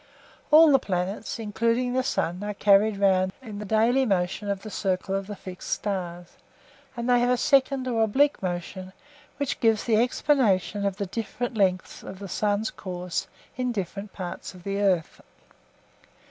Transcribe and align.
All 0.49 0.71
the 0.71 0.79
planets, 0.79 1.37
including 1.37 1.93
the 1.93 2.01
sun, 2.01 2.43
are 2.43 2.55
carried 2.55 2.97
round 2.97 3.31
in 3.39 3.59
the 3.59 3.65
daily 3.65 4.03
motion 4.03 4.49
of 4.49 4.63
the 4.63 4.71
circle 4.71 5.13
of 5.13 5.27
the 5.27 5.35
fixed 5.35 5.69
stars, 5.69 6.37
and 6.97 7.07
they 7.07 7.19
have 7.19 7.29
a 7.29 7.37
second 7.37 7.87
or 7.87 8.01
oblique 8.01 8.41
motion 8.41 8.93
which 9.37 9.59
gives 9.59 9.83
the 9.83 9.97
explanation 9.97 10.87
of 10.87 10.97
the 10.97 11.05
different 11.05 11.55
lengths 11.55 12.01
of 12.01 12.17
the 12.17 12.27
sun's 12.27 12.71
course 12.71 13.27
in 13.57 13.71
different 13.71 14.11
parts 14.11 14.55
of 14.55 14.63
the 14.63 14.79
earth. 14.81 15.21